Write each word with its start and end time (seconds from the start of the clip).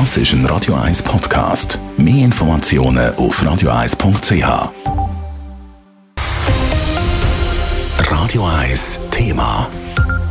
Das 0.00 0.16
ist 0.16 0.32
ein 0.32 0.44
Radio 0.46 0.74
1 0.74 1.04
Podcast. 1.04 1.78
Mehr 1.96 2.24
Informationen 2.24 3.14
auf 3.14 3.40
radio1.ch. 3.40 4.72
Radio 8.10 8.44
1 8.44 9.00
Thema. 9.12 9.70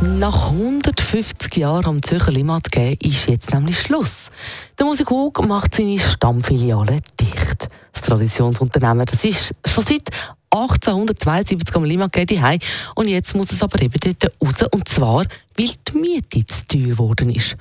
Nach 0.02 0.50
150 0.50 1.56
Jahren 1.56 1.86
am 1.86 2.02
Zürcher 2.02 2.30
Limmat 2.30 2.70
geben 2.70 2.98
ist 3.00 3.26
jetzt 3.26 3.54
nämlich 3.54 3.80
Schluss. 3.80 4.30
Der 4.78 4.84
Musik 4.84 5.08
Hug 5.08 5.42
macht 5.48 5.74
seine 5.76 5.98
Stammfiliale 5.98 6.98
dicht. 7.18 7.70
Das 7.94 8.02
Traditionsunternehmen, 8.02 9.06
das 9.06 9.24
ist 9.24 9.54
schon 9.64 9.84
seit 9.84 10.10
1872 10.50 11.74
am 11.74 11.84
Limmat 11.84 12.12
gegeben 12.12 12.58
und 12.96 13.08
jetzt 13.08 13.34
muss 13.34 13.50
es 13.50 13.62
aber 13.62 13.80
eben 13.80 13.98
dort 13.98 14.30
raus 14.44 14.68
und 14.70 14.86
zwar, 14.88 15.24
weil 15.56 15.70
die 15.88 15.96
Miete 15.98 16.44
zu 16.44 16.66
teuer 16.68 16.88
geworden 16.88 17.30
ist. 17.30 17.56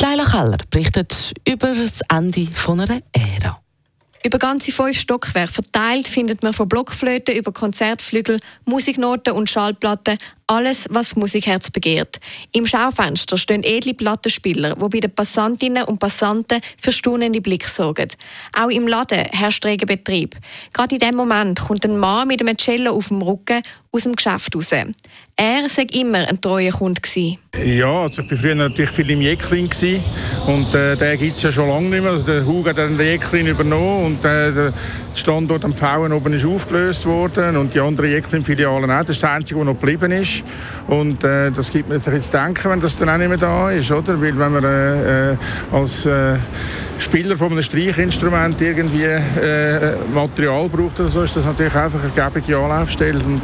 Leila 0.00 0.24
Keller 0.24 0.58
berichtet 0.70 1.34
über 1.46 1.74
das 1.74 2.00
Ende 2.08 2.48
einer 2.68 3.00
Ära. 3.12 3.60
Über 4.24 4.38
ganze 4.38 4.72
fünf 4.72 4.98
Stockwerke 4.98 5.52
verteilt 5.52 6.08
findet 6.08 6.42
man 6.42 6.52
von 6.52 6.68
Blockflöten 6.68 7.36
über 7.36 7.52
Konzertflügel, 7.52 8.40
Musiknoten 8.64 9.32
und 9.32 9.48
Schallplatten 9.48 10.18
alles, 10.46 10.86
was 10.90 11.16
Musikherz 11.16 11.70
begehrt. 11.70 12.18
Im 12.52 12.66
Schaufenster 12.66 13.36
stehen 13.36 13.64
edle 13.64 13.94
Plattenspieler, 13.94 14.76
die 14.76 14.88
bei 14.88 15.00
den 15.00 15.14
Passantinnen 15.14 15.84
und 15.84 15.98
Passanten 15.98 16.60
für 16.80 16.92
staunende 16.92 17.40
Blick 17.40 17.66
sorgen. 17.66 18.08
Auch 18.52 18.70
im 18.70 18.86
Laden 18.86 19.26
herrscht 19.32 19.64
reger 19.64 19.86
Betrieb. 19.86 20.36
Gerade 20.72 20.94
in 20.96 21.00
dem 21.00 21.16
Moment 21.16 21.60
kommt 21.60 21.84
ein 21.84 21.98
Mann 21.98 22.28
mit 22.28 22.40
einem 22.40 22.56
Cello 22.56 22.92
auf 22.92 23.08
dem 23.08 23.22
Rücken 23.22 23.62
aus 23.96 24.02
dem 24.04 24.14
Geschäft 24.14 24.54
raus. 24.54 24.72
Er 24.72 25.62
war 25.62 25.94
immer 25.94 26.28
ein 26.28 26.40
treuer 26.40 26.72
Kunde. 26.72 27.00
Ja, 27.64 28.02
also 28.02 28.22
ich 28.22 28.30
war 28.30 28.38
früher 28.38 28.54
natürlich 28.54 28.90
viel 28.90 29.10
im 29.10 29.20
Jäckling 29.20 29.70
und 30.46 30.74
äh, 30.74 30.96
den 30.96 31.18
gibt 31.18 31.36
es 31.36 31.42
ja 31.42 31.52
schon 31.52 31.68
lange 31.68 31.88
nicht 31.88 32.02
mehr. 32.02 32.12
Also, 32.12 32.26
der 32.26 32.46
Hug 32.46 32.68
hat 32.68 32.78
den 32.78 32.98
Jäckling 32.98 33.46
übernommen 33.46 34.06
und 34.06 34.24
äh, 34.24 34.52
der 34.52 34.72
Standort 35.14 35.64
am 35.64 35.74
Pfauen 35.74 36.12
oben 36.12 36.32
ist 36.34 36.44
aufgelöst 36.44 37.06
worden 37.06 37.56
und 37.56 37.74
die 37.74 37.80
anderen 37.80 38.10
Jäckling-Filialen 38.10 38.90
auch. 38.90 39.00
Das 39.00 39.10
ist 39.10 39.22
das 39.22 39.30
Einzige, 39.30 39.60
was 39.60 39.66
noch 39.66 39.78
geblieben 39.78 40.12
ist. 40.12 40.35
Und 40.88 41.22
äh, 41.24 41.50
das 41.50 41.70
gibt 41.70 41.88
mir 41.88 41.98
sich 41.98 42.12
jetzt 42.12 42.32
denken, 42.32 42.70
wenn 42.70 42.80
das 42.80 42.96
dann 42.98 43.08
auch 43.08 43.16
nicht 43.16 43.28
mehr 43.28 43.38
da 43.38 43.70
ist, 43.70 43.90
oder? 43.90 44.20
Weil 44.20 44.38
wenn 44.38 44.52
man 44.52 44.64
äh, 44.64 45.32
äh 45.32 45.36
als 45.72 46.06
äh, 46.06 46.36
Spieler 46.98 47.36
von 47.36 47.52
einem 47.52 47.62
Streichinstrument 47.62 48.60
irgendwie 48.60 49.04
äh, 49.04 49.96
Material 50.14 50.68
braucht 50.68 51.00
oder 51.00 51.08
so, 51.08 51.22
ist 51.22 51.36
das 51.36 51.44
natürlich 51.44 51.74
einfach 51.74 52.00
eine 52.02 52.30
gebige 52.30 52.56
Anlaufstelle. 52.58 53.18
Und, 53.18 53.42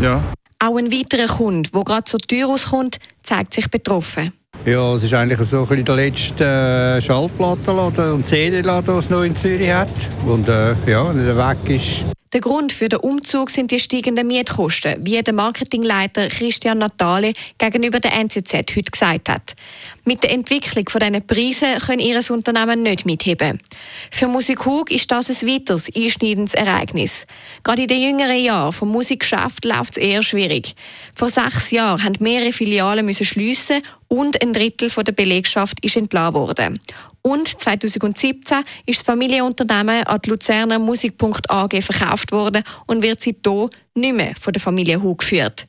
ja. 0.00 0.22
Auch 0.58 0.76
ein 0.76 0.92
weiterer 0.92 1.26
Kunde, 1.26 1.70
der 1.70 1.82
gerade 1.82 2.04
so 2.06 2.18
teuer 2.18 2.48
auskommt, 2.48 2.98
zeigt 3.22 3.54
sich 3.54 3.70
betroffen. 3.70 4.32
Ja, 4.66 4.94
es 4.94 5.04
ist 5.04 5.14
eigentlich 5.14 5.40
so 5.48 5.66
ein 5.70 5.84
der 5.84 5.96
letzte 5.96 6.44
äh, 6.44 7.00
Schallplattenladen 7.00 8.12
und 8.12 8.26
CD-Laden, 8.26 8.84
den 8.84 8.98
es 8.98 9.08
noch 9.08 9.22
in 9.22 9.34
Zürich 9.34 9.72
hat. 9.72 9.88
Und 10.26 10.48
äh, 10.48 10.74
ja, 10.86 11.08
wenn 11.08 11.26
er 11.26 11.36
weg 11.36 11.70
ist, 11.70 12.04
der 12.32 12.40
Grund 12.40 12.72
für 12.72 12.88
den 12.88 13.00
Umzug 13.00 13.50
sind 13.50 13.72
die 13.72 13.80
steigenden 13.80 14.28
Mietkosten, 14.28 15.04
wie 15.04 15.20
der 15.20 15.34
Marketingleiter 15.34 16.28
Christian 16.28 16.78
Natale 16.78 17.32
gegenüber 17.58 17.98
der 17.98 18.12
NZZ 18.12 18.52
heute 18.54 18.90
gesagt 18.90 19.28
hat. 19.28 19.56
Mit 20.04 20.22
der 20.22 20.30
Entwicklung 20.30 20.88
von 20.88 21.00
diesen 21.00 21.26
Preisen 21.26 21.78
können 21.80 21.98
ihr 21.98 22.20
Unternehmen 22.30 22.84
nicht 22.84 23.04
mitheben. 23.04 23.60
Für 24.12 24.28
Musik 24.28 24.64
Hug 24.64 24.92
ist 24.92 25.10
das 25.10 25.28
ein 25.28 25.48
weiteres 25.48 25.90
einschneidendes 25.94 26.54
Ereignis. 26.54 27.26
Gerade 27.64 27.82
in 27.82 27.88
den 27.88 28.00
jüngeren 28.00 28.38
Jahren 28.38 28.72
vom 28.72 28.90
Musikgeschäft 28.90 29.64
läuft 29.64 29.96
es 29.96 30.02
eher 30.02 30.22
schwierig. 30.22 30.76
Vor 31.14 31.30
sechs 31.30 31.72
Jahren 31.72 32.04
haben 32.04 32.16
mehrere 32.20 32.52
Filialen 32.52 33.06
müssen 33.06 33.26
schliessen 33.26 33.82
und 34.06 34.40
ein 34.40 34.52
Drittel 34.52 34.88
der 34.90 35.12
Belegschaft 35.12 35.84
ist 35.84 35.96
entlassen 35.96 36.34
worden. 36.34 36.80
Und 37.22 37.48
2017 37.48 38.64
ist 38.86 39.00
das 39.00 39.06
Familienunternehmen 39.06 40.04
an 40.04 40.20
die 40.24 40.30
Luzerner 40.30 40.78
Musik.ag 40.78 41.82
verkauft 41.82 42.32
worden 42.32 42.64
und 42.86 43.02
wird 43.02 43.20
seitdem 43.20 43.68
nicht 43.94 44.14
mehr 44.14 44.34
von 44.40 44.52
der 44.52 44.60
Familie 44.62 45.02
Hu 45.02 45.14
geführt. 45.14 45.66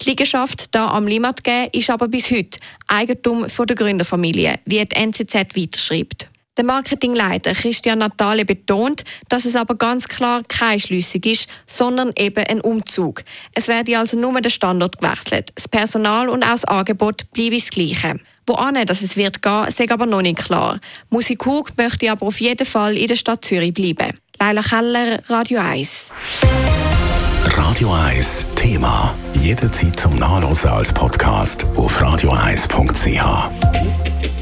Die 0.00 0.10
Liegenschaft 0.10 0.68
hier 0.72 0.82
am 0.82 1.06
Limmat 1.06 1.40
ist 1.72 1.90
aber 1.90 2.08
bis 2.08 2.30
heute 2.30 2.58
Eigentum 2.86 3.46
der 3.48 3.76
Gründerfamilie, 3.76 4.60
wie 4.64 4.84
die 4.84 4.96
NZZ 4.96 5.34
weiterschreibt. 5.56 6.28
Der 6.58 6.64
Marketingleiter 6.66 7.54
Christian 7.54 8.00
Natale 8.00 8.44
betont, 8.44 9.04
dass 9.30 9.46
es 9.46 9.56
aber 9.56 9.74
ganz 9.74 10.06
klar 10.06 10.42
keine 10.48 10.78
Schlüssig 10.78 11.24
ist, 11.24 11.48
sondern 11.66 12.12
eben 12.16 12.44
ein 12.44 12.60
Umzug. 12.60 13.22
Es 13.54 13.68
werde 13.68 13.98
also 13.98 14.18
nur 14.18 14.38
der 14.38 14.50
Standort 14.50 15.00
gewechselt. 15.00 15.50
Das 15.54 15.66
Personal 15.66 16.28
und 16.28 16.44
auch 16.44 16.50
das 16.50 16.66
Angebot 16.66 17.30
bleiben 17.32 17.58
das 17.58 17.70
Gleiche. 17.70 18.20
Wohin 18.46 18.86
dass 18.86 19.02
es 19.02 19.16
wird 19.16 19.42
gehen, 19.42 19.66
ist 19.66 19.90
aber 19.90 20.06
noch 20.06 20.22
nicht 20.22 20.38
klar. 20.38 20.80
Musik 21.10 21.46
Hug 21.46 21.76
möchte 21.76 22.10
aber 22.10 22.26
auf 22.26 22.40
jeden 22.40 22.66
Fall 22.66 22.96
in 22.96 23.06
der 23.06 23.16
Stadt 23.16 23.44
Zürich 23.44 23.72
bleiben. 23.72 24.18
Leila 24.38 24.62
Keller, 24.62 25.20
Radio 25.28 25.60
1. 25.60 26.10
Radio 27.44 27.92
1 27.92 28.46
Thema. 28.56 29.14
Jederzeit 29.34 29.98
zum 29.98 30.16
Nachlesen 30.16 30.70
als 30.70 30.92
Podcast 30.92 31.66
auf 31.76 32.00
radio1.ch. 32.00 34.41